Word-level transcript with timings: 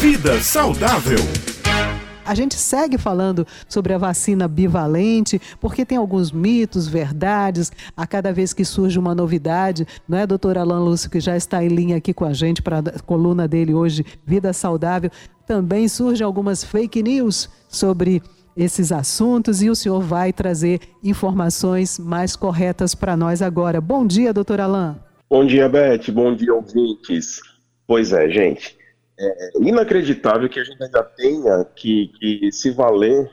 Vida 0.00 0.40
saudável. 0.40 1.18
A 2.24 2.34
gente 2.34 2.54
segue 2.54 2.96
falando 2.96 3.46
sobre 3.68 3.92
a 3.92 3.98
vacina 3.98 4.48
bivalente, 4.48 5.38
porque 5.60 5.84
tem 5.84 5.98
alguns 5.98 6.32
mitos, 6.32 6.88
verdades, 6.88 7.70
a 7.94 8.06
cada 8.06 8.32
vez 8.32 8.54
que 8.54 8.64
surge 8.64 8.98
uma 8.98 9.14
novidade, 9.14 9.86
não 10.08 10.16
é, 10.16 10.26
doutor 10.26 10.56
Alan 10.56 10.82
Lúcio, 10.82 11.10
que 11.10 11.20
já 11.20 11.36
está 11.36 11.62
em 11.62 11.68
linha 11.68 11.98
aqui 11.98 12.14
com 12.14 12.24
a 12.24 12.32
gente 12.32 12.62
para 12.62 12.78
a 12.78 12.98
coluna 13.00 13.46
dele 13.46 13.74
hoje, 13.74 14.02
Vida 14.24 14.54
Saudável, 14.54 15.10
também 15.46 15.86
surgem 15.86 16.24
algumas 16.24 16.64
fake 16.64 17.02
news 17.02 17.50
sobre 17.68 18.22
esses 18.56 18.92
assuntos 18.92 19.62
e 19.62 19.68
o 19.68 19.76
senhor 19.76 20.00
vai 20.00 20.32
trazer 20.32 20.80
informações 21.04 21.98
mais 21.98 22.34
corretas 22.34 22.94
para 22.94 23.18
nós 23.18 23.42
agora. 23.42 23.82
Bom 23.82 24.06
dia, 24.06 24.32
doutor 24.32 24.62
Alain. 24.62 24.96
Bom 25.28 25.44
dia, 25.44 25.68
Beth. 25.68 26.10
Bom 26.10 26.34
dia, 26.34 26.54
ouvintes. 26.54 27.42
Pois 27.86 28.14
é, 28.14 28.30
gente. 28.30 28.79
É 29.22 29.50
inacreditável 29.60 30.48
que 30.48 30.58
a 30.58 30.64
gente 30.64 30.82
ainda 30.82 31.02
tenha 31.02 31.64
que, 31.76 32.08
que 32.18 32.50
se 32.50 32.70
valer 32.70 33.30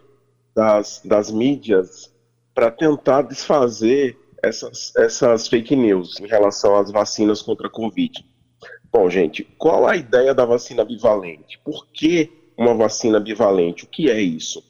das, 0.53 1.01
das 1.05 1.31
mídias 1.31 2.13
para 2.53 2.69
tentar 2.69 3.21
desfazer 3.21 4.17
essas, 4.43 4.93
essas 4.97 5.47
fake 5.47 5.75
news 5.75 6.19
em 6.19 6.27
relação 6.27 6.75
às 6.75 6.91
vacinas 6.91 7.41
contra 7.41 7.67
a 7.67 7.71
Covid. 7.71 8.25
Bom, 8.91 9.09
gente, 9.09 9.43
qual 9.57 9.87
a 9.87 9.95
ideia 9.95 10.33
da 10.33 10.45
vacina 10.45 10.83
bivalente? 10.83 11.59
Por 11.63 11.87
que 11.87 12.31
uma 12.57 12.73
vacina 12.73 13.19
bivalente? 13.19 13.85
O 13.85 13.87
que 13.87 14.09
é 14.09 14.19
isso? 14.19 14.63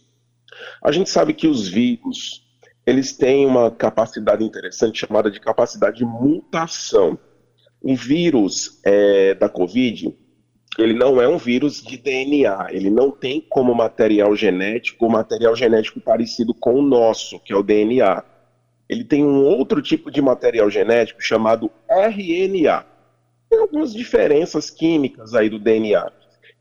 A 0.83 0.91
gente 0.91 1.09
sabe 1.09 1.33
que 1.33 1.47
os 1.47 1.67
vírus, 1.67 2.43
eles 2.85 3.15
têm 3.15 3.45
uma 3.45 3.71
capacidade 3.71 4.43
interessante 4.43 4.99
chamada 4.99 5.31
de 5.31 5.39
capacidade 5.39 5.97
de 5.97 6.05
mutação. 6.05 7.17
O 7.81 7.95
vírus 7.95 8.79
é, 8.83 9.33
da 9.35 9.47
Covid, 9.47 10.13
ele 10.77 10.93
não 10.93 11.21
é 11.21 11.27
um 11.27 11.37
vírus 11.37 11.81
de 11.81 11.97
DNA, 11.97 12.67
ele 12.71 12.89
não 12.89 13.11
tem 13.11 13.41
como 13.41 13.73
material 13.73 14.35
genético 14.35 15.09
material 15.09 15.55
genético 15.55 15.99
parecido 15.99 16.53
com 16.53 16.75
o 16.75 16.81
nosso, 16.81 17.39
que 17.39 17.53
é 17.53 17.55
o 17.55 17.63
DNA. 17.63 18.23
Ele 18.87 19.03
tem 19.03 19.25
um 19.25 19.43
outro 19.43 19.81
tipo 19.81 20.09
de 20.09 20.21
material 20.21 20.69
genético 20.69 21.21
chamado 21.21 21.69
RNA. 21.89 22.85
Tem 23.49 23.59
algumas 23.59 23.93
diferenças 23.93 24.69
químicas 24.69 25.33
aí 25.33 25.49
do 25.49 25.59
DNA. 25.59 26.11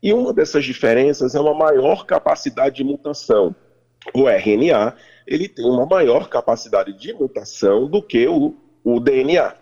E 0.01 0.13
uma 0.13 0.33
dessas 0.33 0.65
diferenças 0.65 1.35
é 1.35 1.39
uma 1.39 1.53
maior 1.53 2.05
capacidade 2.05 2.77
de 2.77 2.83
mutação 2.83 3.55
o 4.13 4.27
RNA 4.27 4.95
ele 5.25 5.47
tem 5.47 5.65
uma 5.65 5.85
maior 5.85 6.29
capacidade 6.29 6.93
de 6.93 7.13
mutação 7.13 7.87
do 7.87 8.01
que 8.01 8.27
o, 8.27 8.55
o 8.83 8.99
DNA. 8.99 9.53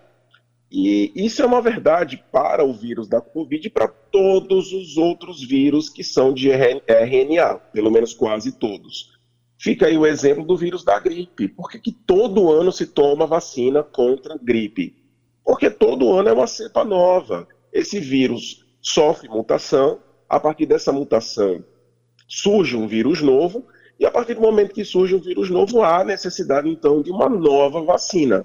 E 0.70 1.12
isso 1.14 1.42
é 1.42 1.46
uma 1.46 1.62
verdade 1.62 2.22
para 2.32 2.64
o 2.64 2.72
vírus 2.72 3.08
da 3.08 3.20
Covid 3.20 3.66
e 3.66 3.70
para 3.70 3.88
todos 3.88 4.72
os 4.72 4.96
outros 4.96 5.42
vírus 5.42 5.88
que 5.88 6.02
são 6.02 6.32
de 6.34 6.50
RNA, 6.50 7.54
pelo 7.72 7.90
menos 7.90 8.12
quase 8.12 8.52
todos. 8.52 9.16
Fica 9.58 9.86
aí 9.86 9.96
o 9.96 10.06
exemplo 10.06 10.44
do 10.44 10.56
vírus 10.56 10.84
da 10.84 10.98
gripe. 10.98 11.48
Por 11.48 11.70
que, 11.70 11.78
que 11.78 11.92
todo 11.92 12.50
ano 12.50 12.72
se 12.72 12.86
toma 12.86 13.26
vacina 13.26 13.82
contra 13.82 14.36
gripe? 14.36 14.96
Porque 15.44 15.70
todo 15.70 16.12
ano 16.12 16.28
é 16.28 16.32
uma 16.32 16.46
cepa 16.46 16.84
nova. 16.84 17.46
Esse 17.72 18.00
vírus 18.00 18.64
sofre 18.82 19.28
mutação, 19.28 20.00
a 20.28 20.40
partir 20.40 20.66
dessa 20.66 20.92
mutação 20.92 21.64
surge 22.28 22.76
um 22.76 22.86
vírus 22.86 23.22
novo, 23.22 23.64
e 23.98 24.04
a 24.04 24.10
partir 24.10 24.34
do 24.34 24.40
momento 24.40 24.74
que 24.74 24.84
surge 24.84 25.14
um 25.14 25.20
vírus 25.20 25.48
novo, 25.48 25.82
há 25.82 26.04
necessidade, 26.04 26.68
então, 26.68 27.00
de 27.00 27.10
uma 27.10 27.28
nova 27.28 27.82
vacina. 27.82 28.44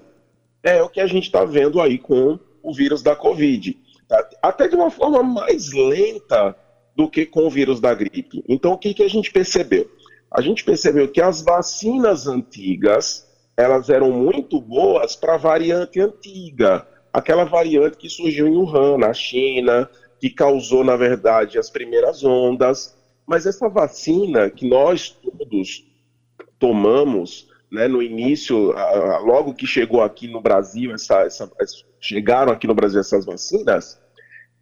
É 0.62 0.82
o 0.82 0.88
que 0.88 1.00
a 1.00 1.06
gente 1.06 1.24
está 1.24 1.44
vendo 1.44 1.80
aí 1.80 1.98
com 1.98 2.38
o 2.62 2.72
vírus 2.72 3.02
da 3.02 3.16
Covid. 3.16 3.76
Tá? 4.08 4.28
Até 4.42 4.68
de 4.68 4.76
uma 4.76 4.90
forma 4.90 5.22
mais 5.22 5.72
lenta 5.72 6.56
do 6.94 7.08
que 7.08 7.26
com 7.26 7.46
o 7.46 7.50
vírus 7.50 7.80
da 7.80 7.94
gripe. 7.94 8.44
Então, 8.48 8.72
o 8.72 8.78
que, 8.78 8.94
que 8.94 9.02
a 9.02 9.08
gente 9.08 9.32
percebeu? 9.32 9.90
A 10.30 10.40
gente 10.40 10.64
percebeu 10.64 11.08
que 11.08 11.20
as 11.20 11.42
vacinas 11.42 12.26
antigas, 12.26 13.26
elas 13.56 13.90
eram 13.90 14.10
muito 14.10 14.60
boas 14.60 15.16
para 15.16 15.34
a 15.34 15.38
variante 15.38 16.00
antiga. 16.00 16.86
Aquela 17.12 17.44
variante 17.44 17.96
que 17.96 18.08
surgiu 18.08 18.46
em 18.46 18.56
Wuhan, 18.56 18.98
na 18.98 19.12
China, 19.12 19.88
que 20.18 20.30
causou, 20.30 20.84
na 20.84 20.96
verdade, 20.96 21.58
as 21.58 21.68
primeiras 21.68 22.24
ondas. 22.24 22.96
Mas 23.26 23.44
essa 23.44 23.68
vacina 23.68 24.48
que 24.48 24.66
nós 24.66 25.10
todos 25.10 25.84
tomamos, 26.58 27.48
né, 27.72 27.88
no 27.88 28.02
início, 28.02 28.74
logo 29.24 29.54
que 29.54 29.66
chegou 29.66 30.02
aqui 30.02 30.28
no 30.28 30.42
Brasil, 30.42 30.92
essa, 30.92 31.22
essa, 31.22 31.50
chegaram 31.98 32.52
aqui 32.52 32.66
no 32.66 32.74
Brasil 32.74 33.00
essas 33.00 33.24
vacinas, 33.24 33.98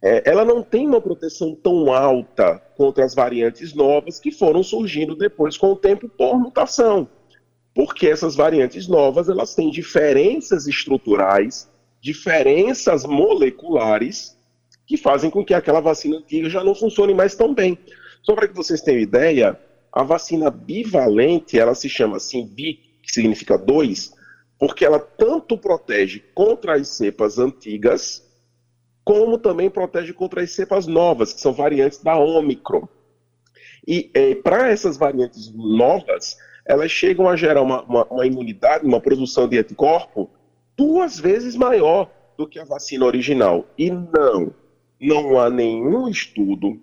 é, 0.01 0.23
ela 0.25 0.45
não 0.45 0.63
tem 0.63 0.87
uma 0.87 1.01
proteção 1.01 1.53
tão 1.53 1.91
alta 1.93 2.59
contra 2.77 3.03
as 3.03 3.13
variantes 3.13 3.73
novas 3.73 4.17
que 4.17 4.31
foram 4.31 4.63
surgindo 4.63 5.13
depois 5.13 5.57
com 5.57 5.73
o 5.73 5.75
tempo 5.75 6.07
por 6.07 6.39
mutação. 6.39 7.07
Porque 7.75 8.07
essas 8.07 8.33
variantes 8.33 8.87
novas, 8.87 9.27
elas 9.27 9.53
têm 9.53 9.69
diferenças 9.69 10.65
estruturais, 10.65 11.69
diferenças 11.99 13.05
moleculares, 13.05 14.37
que 14.87 14.95
fazem 14.95 15.29
com 15.29 15.43
que 15.43 15.53
aquela 15.53 15.81
vacina 15.81 16.17
antiga 16.17 16.49
já 16.49 16.63
não 16.63 16.73
funcione 16.73 17.13
mais 17.13 17.35
tão 17.35 17.53
bem. 17.53 17.77
Só 18.23 18.33
para 18.33 18.47
que 18.47 18.55
vocês 18.55 18.81
tenham 18.81 19.01
ideia, 19.01 19.59
a 19.91 20.01
vacina 20.01 20.49
bivalente, 20.49 21.59
ela 21.59 21.75
se 21.75 21.89
chama 21.89 22.17
assim, 22.17 22.45
que 23.01 23.11
significa 23.11 23.57
dois, 23.57 24.13
porque 24.59 24.85
ela 24.85 24.99
tanto 24.99 25.57
protege 25.57 26.19
contra 26.33 26.75
as 26.75 26.87
cepas 26.89 27.37
antigas, 27.39 28.23
como 29.03 29.37
também 29.37 29.69
protege 29.69 30.13
contra 30.13 30.41
as 30.41 30.51
cepas 30.51 30.85
novas, 30.85 31.33
que 31.33 31.41
são 31.41 31.51
variantes 31.51 32.01
da 32.03 32.17
Omicron. 32.17 32.87
E 33.87 34.11
é, 34.13 34.35
para 34.35 34.69
essas 34.69 34.97
variantes 34.97 35.51
novas, 35.53 36.37
elas 36.65 36.91
chegam 36.91 37.27
a 37.27 37.35
gerar 37.35 37.61
uma, 37.61 37.81
uma, 37.83 38.05
uma 38.05 38.25
imunidade, 38.25 38.85
uma 38.85 39.01
produção 39.01 39.47
de 39.47 39.57
anticorpo 39.57 40.29
duas 40.77 41.19
vezes 41.19 41.55
maior 41.55 42.11
do 42.37 42.47
que 42.47 42.59
a 42.59 42.63
vacina 42.63 43.05
original. 43.05 43.65
E 43.77 43.89
não, 43.89 44.53
não 44.99 45.39
há 45.39 45.49
nenhum 45.49 46.07
estudo 46.07 46.79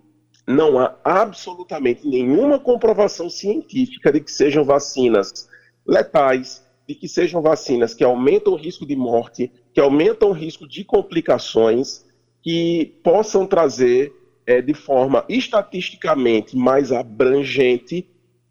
não 0.48 0.78
há 0.78 0.96
absolutamente 1.04 2.08
nenhuma 2.08 2.58
comprovação 2.58 3.28
científica 3.28 4.10
de 4.10 4.20
que 4.20 4.32
sejam 4.32 4.64
vacinas 4.64 5.46
letais, 5.88 6.62
de 6.86 6.94
que 6.94 7.08
sejam 7.08 7.42
vacinas 7.42 7.94
que 7.94 8.04
aumentam 8.04 8.52
o 8.52 8.56
risco 8.56 8.86
de 8.86 8.94
morte, 8.94 9.50
que 9.72 9.80
aumentam 9.80 10.30
o 10.30 10.32
risco 10.32 10.68
de 10.68 10.84
complicações, 10.84 12.04
que 12.42 13.00
possam 13.02 13.46
trazer 13.46 14.12
é, 14.46 14.62
de 14.62 14.74
forma 14.74 15.24
estatisticamente 15.28 16.56
mais 16.56 16.92
abrangente 16.92 18.08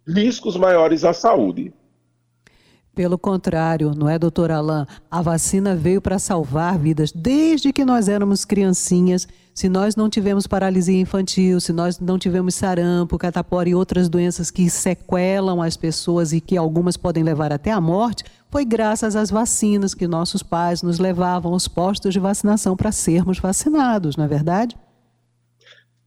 riscos 0.08 0.56
maiores 0.56 1.04
à 1.04 1.14
saúde. 1.14 1.74
Pelo 2.98 3.16
contrário, 3.16 3.94
não 3.96 4.10
é, 4.10 4.18
doutor 4.18 4.50
Alain? 4.50 4.88
A 5.12 5.22
vacina 5.22 5.76
veio 5.76 6.02
para 6.02 6.18
salvar 6.18 6.80
vidas 6.80 7.12
desde 7.12 7.72
que 7.72 7.86
nós 7.86 8.10
éramos 8.10 8.44
criancinhas. 8.44 9.28
Se 9.54 9.70
nós 9.70 9.96
não 9.96 10.10
tivemos 10.10 10.48
paralisia 10.48 11.00
infantil, 11.00 11.60
se 11.60 11.72
nós 11.72 12.00
não 12.00 12.18
tivemos 12.18 12.56
sarampo, 12.56 13.20
catapora 13.20 13.70
e 13.70 13.76
outras 13.76 14.10
doenças 14.10 14.50
que 14.50 14.68
sequelam 14.68 15.62
as 15.62 15.78
pessoas 15.78 16.34
e 16.34 16.42
que 16.42 16.58
algumas 16.58 16.98
podem 16.98 17.22
levar 17.22 17.54
até 17.54 17.70
a 17.70 17.80
morte, 17.80 18.24
foi 18.50 18.66
graças 18.66 19.16
às 19.16 19.30
vacinas 19.30 19.94
que 19.94 20.08
nossos 20.08 20.42
pais 20.42 20.82
nos 20.82 20.98
levavam 20.98 21.54
aos 21.54 21.68
postos 21.68 22.12
de 22.12 22.20
vacinação 22.20 22.76
para 22.76 22.92
sermos 22.92 23.38
vacinados, 23.38 24.18
não 24.18 24.26
é 24.26 24.28
verdade? 24.28 24.76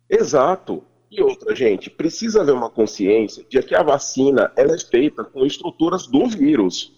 Exato. 0.09 0.83
E 1.11 1.21
outra, 1.21 1.57
gente, 1.57 1.91
precisa 1.91 2.41
haver 2.41 2.55
uma 2.55 2.71
consciência 2.71 3.45
de 3.49 3.61
que 3.63 3.75
a 3.75 3.83
vacina 3.83 4.53
ela 4.57 4.75
é 4.75 4.79
feita 4.79 5.25
com 5.25 5.45
estruturas 5.45 6.07
do 6.07 6.27
vírus. 6.27 6.93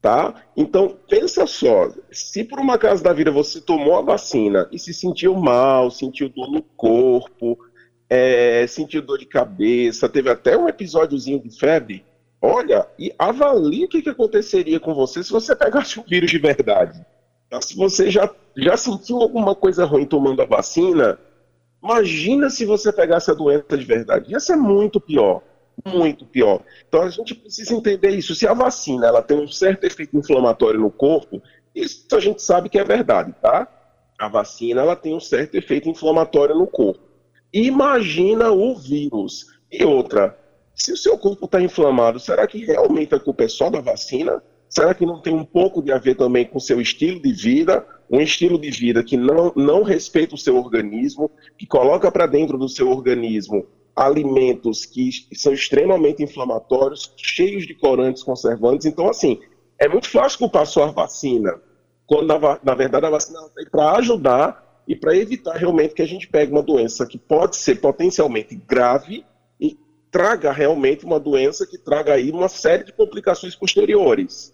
Tá? 0.00 0.34
Então, 0.56 0.96
pensa 1.08 1.46
só, 1.46 1.90
se 2.12 2.44
por 2.44 2.60
uma 2.60 2.78
casa 2.78 3.02
da 3.02 3.12
vida 3.12 3.32
você 3.32 3.60
tomou 3.60 3.96
a 3.96 4.02
vacina 4.02 4.68
e 4.70 4.78
se 4.78 4.92
sentiu 4.94 5.34
mal, 5.34 5.90
sentiu 5.90 6.28
dor 6.28 6.50
no 6.50 6.62
corpo, 6.62 7.58
é, 8.08 8.66
sentiu 8.68 9.02
dor 9.02 9.18
de 9.18 9.26
cabeça, 9.26 10.08
teve 10.08 10.30
até 10.30 10.56
um 10.56 10.68
episódiozinho 10.68 11.40
de 11.40 11.58
febre, 11.58 12.04
olha, 12.40 12.86
e 12.98 13.12
avalie 13.18 13.86
o 13.86 13.88
que, 13.88 14.02
que 14.02 14.10
aconteceria 14.10 14.78
com 14.78 14.94
você 14.94 15.24
se 15.24 15.32
você 15.32 15.56
pegasse 15.56 15.98
o 15.98 16.04
vírus 16.04 16.30
de 16.30 16.38
verdade. 16.38 17.04
Tá? 17.48 17.60
Se 17.60 17.74
você 17.74 18.10
já, 18.10 18.30
já 18.56 18.76
sentiu 18.76 19.22
alguma 19.22 19.54
coisa 19.54 19.86
ruim 19.86 20.04
tomando 20.04 20.42
a 20.42 20.46
vacina, 20.46 21.18
Imagina 21.84 22.48
se 22.48 22.64
você 22.64 22.90
pegasse 22.90 23.30
a 23.30 23.34
doença 23.34 23.76
de 23.76 23.84
verdade. 23.84 24.32
Ia 24.32 24.40
ser 24.40 24.56
muito 24.56 24.98
pior. 24.98 25.42
Muito 25.86 26.24
pior. 26.24 26.62
Então 26.88 27.02
a 27.02 27.10
gente 27.10 27.34
precisa 27.34 27.74
entender 27.74 28.08
isso. 28.10 28.34
Se 28.34 28.46
a 28.46 28.54
vacina 28.54 29.06
ela 29.06 29.20
tem 29.20 29.38
um 29.38 29.48
certo 29.48 29.84
efeito 29.84 30.16
inflamatório 30.16 30.80
no 30.80 30.90
corpo, 30.90 31.42
isso 31.74 32.06
a 32.12 32.20
gente 32.20 32.42
sabe 32.42 32.70
que 32.70 32.78
é 32.78 32.84
verdade, 32.84 33.34
tá? 33.42 33.68
A 34.18 34.28
vacina 34.28 34.80
ela 34.80 34.96
tem 34.96 35.14
um 35.14 35.20
certo 35.20 35.56
efeito 35.56 35.88
inflamatório 35.88 36.54
no 36.54 36.66
corpo. 36.66 37.02
Imagina 37.52 38.50
o 38.50 38.74
vírus. 38.74 39.46
E 39.70 39.84
outra, 39.84 40.38
se 40.74 40.92
o 40.92 40.96
seu 40.96 41.18
corpo 41.18 41.44
está 41.44 41.60
inflamado, 41.60 42.18
será 42.18 42.46
que 42.46 42.64
realmente 42.64 43.14
a 43.14 43.20
culpa 43.20 43.44
é 43.44 43.48
só 43.48 43.68
da 43.68 43.80
vacina? 43.80 44.42
Será 44.74 44.92
que 44.92 45.06
não 45.06 45.20
tem 45.20 45.32
um 45.32 45.44
pouco 45.44 45.80
de 45.80 45.92
a 45.92 45.98
ver 45.98 46.16
também 46.16 46.44
com 46.44 46.58
seu 46.58 46.80
estilo 46.80 47.22
de 47.22 47.32
vida? 47.32 47.86
Um 48.10 48.20
estilo 48.20 48.58
de 48.58 48.70
vida 48.70 49.04
que 49.04 49.16
não, 49.16 49.52
não 49.54 49.82
respeita 49.84 50.34
o 50.34 50.38
seu 50.38 50.56
organismo, 50.56 51.30
que 51.56 51.64
coloca 51.64 52.10
para 52.10 52.26
dentro 52.26 52.58
do 52.58 52.68
seu 52.68 52.90
organismo 52.90 53.66
alimentos 53.94 54.84
que 54.84 55.10
são 55.34 55.52
extremamente 55.52 56.24
inflamatórios, 56.24 57.14
cheios 57.16 57.64
de 57.64 57.74
corantes 57.74 58.24
conservantes. 58.24 58.86
Então, 58.86 59.08
assim, 59.08 59.38
é 59.78 59.88
muito 59.88 60.10
fácil 60.10 60.40
culpar 60.40 60.66
só 60.66 60.84
a 60.84 60.90
vacina, 60.90 61.60
quando 62.04 62.26
na, 62.26 62.58
na 62.60 62.74
verdade 62.74 63.06
a 63.06 63.10
vacina 63.10 63.38
é 63.56 63.64
para 63.70 63.92
ajudar 63.98 64.82
e 64.88 64.96
para 64.96 65.16
evitar 65.16 65.54
realmente 65.54 65.94
que 65.94 66.02
a 66.02 66.06
gente 66.06 66.26
pegue 66.26 66.50
uma 66.50 66.62
doença 66.62 67.06
que 67.06 67.16
pode 67.16 67.56
ser 67.56 67.76
potencialmente 67.80 68.56
grave 68.56 69.24
e 69.60 69.78
traga 70.10 70.50
realmente 70.50 71.04
uma 71.04 71.20
doença 71.20 71.64
que 71.64 71.78
traga 71.78 72.14
aí 72.14 72.32
uma 72.32 72.48
série 72.48 72.82
de 72.82 72.92
complicações 72.92 73.54
posteriores. 73.54 74.53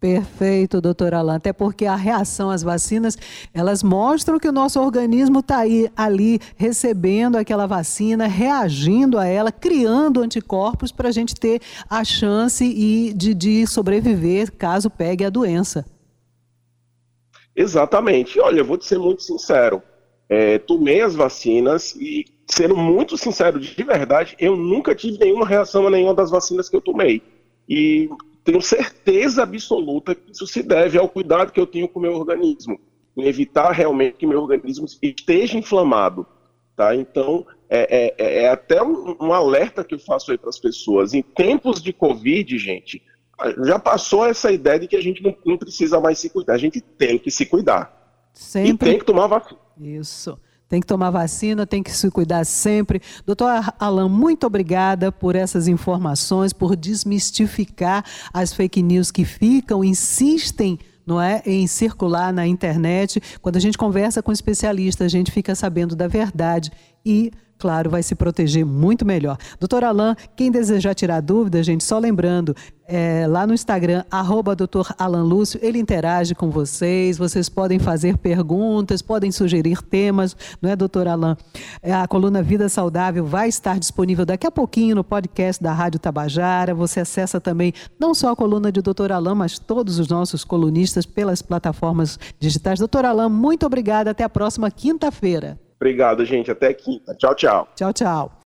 Perfeito, 0.00 0.80
doutor 0.80 1.12
Alain. 1.12 1.36
Até 1.36 1.52
porque 1.52 1.84
a 1.84 1.94
reação 1.94 2.48
às 2.48 2.62
vacinas, 2.62 3.18
elas 3.52 3.82
mostram 3.82 4.38
que 4.38 4.48
o 4.48 4.52
nosso 4.52 4.80
organismo 4.80 5.40
está 5.40 5.58
aí, 5.58 5.90
ali, 5.94 6.40
recebendo 6.56 7.36
aquela 7.36 7.66
vacina, 7.66 8.26
reagindo 8.26 9.18
a 9.18 9.26
ela, 9.26 9.52
criando 9.52 10.22
anticorpos 10.22 10.90
para 10.90 11.10
a 11.10 11.12
gente 11.12 11.34
ter 11.34 11.60
a 11.88 12.02
chance 12.02 12.64
e 12.64 13.12
de, 13.12 13.34
de 13.34 13.66
sobreviver 13.66 14.50
caso 14.52 14.88
pegue 14.88 15.22
a 15.22 15.28
doença. 15.28 15.84
Exatamente. 17.54 18.40
Olha, 18.40 18.60
eu 18.60 18.64
vou 18.64 18.78
te 18.78 18.86
ser 18.86 18.98
muito 18.98 19.22
sincero. 19.22 19.82
É, 20.30 20.58
tomei 20.58 21.02
as 21.02 21.14
vacinas 21.14 21.94
e, 21.96 22.24
sendo 22.46 22.74
muito 22.74 23.18
sincero, 23.18 23.60
de 23.60 23.84
verdade, 23.84 24.34
eu 24.38 24.56
nunca 24.56 24.94
tive 24.94 25.18
nenhuma 25.18 25.46
reação 25.46 25.86
a 25.86 25.90
nenhuma 25.90 26.14
das 26.14 26.30
vacinas 26.30 26.70
que 26.70 26.76
eu 26.76 26.80
tomei. 26.80 27.20
E 27.68 28.08
tenho 28.50 28.60
certeza 28.60 29.44
absoluta 29.44 30.14
que 30.14 30.32
isso 30.32 30.46
se 30.46 30.62
deve 30.62 30.98
ao 30.98 31.08
cuidado 31.08 31.52
que 31.52 31.60
eu 31.60 31.66
tenho 31.66 31.88
com 31.88 32.00
o 32.00 32.02
meu 32.02 32.14
organismo, 32.14 32.80
em 33.16 33.24
evitar 33.24 33.70
realmente 33.70 34.16
que 34.16 34.26
meu 34.26 34.42
organismo 34.42 34.86
esteja 35.00 35.56
inflamado. 35.56 36.26
Tá? 36.76 36.94
Então, 36.96 37.46
é, 37.68 38.14
é, 38.18 38.44
é 38.44 38.48
até 38.48 38.82
um, 38.82 39.16
um, 39.20 39.32
alerta 39.32 39.84
que 39.84 39.94
eu 39.94 39.98
faço 40.00 40.32
aí 40.32 40.38
para 40.38 40.50
as 40.50 40.58
pessoas. 40.58 41.14
Em 41.14 41.22
tempos 41.22 41.80
de 41.80 41.92
Covid, 41.92 42.58
gente, 42.58 43.02
já 43.64 43.78
passou 43.78 44.26
essa 44.26 44.50
ideia 44.50 44.80
de 44.80 44.88
que 44.88 44.96
a 44.96 45.02
gente 45.02 45.22
não, 45.22 45.36
não 45.44 45.56
precisa 45.56 46.00
mais 46.00 46.18
se 46.18 46.28
cuidar. 46.28 46.54
A 46.54 46.58
gente 46.58 46.80
tem 46.80 47.18
que 47.18 47.30
se 47.30 47.46
cuidar. 47.46 48.28
Sempre. 48.32 48.70
E 48.70 48.76
tem 48.92 48.98
que 48.98 49.04
tomar 49.04 49.26
vacina. 49.28 49.60
Isso. 49.78 50.38
Tem 50.70 50.80
que 50.80 50.86
tomar 50.86 51.10
vacina, 51.10 51.66
tem 51.66 51.82
que 51.82 51.90
se 51.90 52.08
cuidar 52.12 52.46
sempre. 52.46 53.02
Doutor 53.26 53.74
Alain, 53.76 54.08
muito 54.08 54.46
obrigada 54.46 55.10
por 55.10 55.34
essas 55.34 55.66
informações, 55.66 56.52
por 56.52 56.76
desmistificar 56.76 58.04
as 58.32 58.52
fake 58.52 58.80
news 58.80 59.10
que 59.10 59.24
ficam, 59.24 59.82
insistem 59.82 60.78
não 61.04 61.20
é, 61.20 61.42
em 61.44 61.66
circular 61.66 62.32
na 62.32 62.46
internet. 62.46 63.20
Quando 63.42 63.56
a 63.56 63.60
gente 63.60 63.76
conversa 63.76 64.22
com 64.22 64.30
especialistas, 64.30 65.06
a 65.06 65.08
gente 65.08 65.32
fica 65.32 65.56
sabendo 65.56 65.96
da 65.96 66.06
verdade 66.06 66.70
e 67.04 67.32
claro, 67.60 67.90
vai 67.90 68.02
se 68.02 68.14
proteger 68.14 68.64
muito 68.64 69.04
melhor. 69.04 69.36
Doutor 69.60 69.84
Alain, 69.84 70.16
quem 70.34 70.50
desejar 70.50 70.94
tirar 70.94 71.20
dúvida, 71.20 71.62
gente, 71.62 71.84
só 71.84 71.98
lembrando, 71.98 72.56
é, 72.92 73.24
lá 73.28 73.46
no 73.46 73.54
Instagram, 73.54 74.02
arroba 74.10 74.56
doutor 74.56 74.92
Alan 74.98 75.22
Lúcio, 75.22 75.60
ele 75.62 75.78
interage 75.78 76.34
com 76.34 76.50
vocês, 76.50 77.16
vocês 77.16 77.48
podem 77.48 77.78
fazer 77.78 78.16
perguntas, 78.18 79.00
podem 79.00 79.30
sugerir 79.30 79.80
temas, 79.80 80.36
não 80.60 80.70
é, 80.70 80.74
doutor 80.74 81.06
Alain? 81.06 81.36
É, 81.82 81.92
a 81.92 82.08
coluna 82.08 82.42
Vida 82.42 82.68
Saudável 82.68 83.24
vai 83.24 83.48
estar 83.48 83.78
disponível 83.78 84.26
daqui 84.26 84.44
a 84.44 84.50
pouquinho 84.50 84.96
no 84.96 85.04
podcast 85.04 85.62
da 85.62 85.72
Rádio 85.72 86.00
Tabajara, 86.00 86.74
você 86.74 86.98
acessa 86.98 87.40
também 87.40 87.72
não 87.98 88.12
só 88.12 88.32
a 88.32 88.36
coluna 88.36 88.72
de 88.72 88.82
doutor 88.82 89.12
Alain, 89.12 89.36
mas 89.36 89.58
todos 89.58 90.00
os 90.00 90.08
nossos 90.08 90.44
colunistas 90.44 91.06
pelas 91.06 91.40
plataformas 91.42 92.18
digitais. 92.40 92.80
Doutor 92.80 93.04
Alain, 93.04 93.28
muito 93.28 93.64
obrigada, 93.66 94.10
até 94.10 94.24
a 94.24 94.28
próxima 94.28 94.68
quinta-feira. 94.68 95.58
Obrigado, 95.80 96.24
gente. 96.26 96.50
Até 96.50 96.74
quinta. 96.74 97.14
Tchau, 97.14 97.34
tchau. 97.34 97.68
Tchau, 97.74 97.92
tchau. 97.92 98.30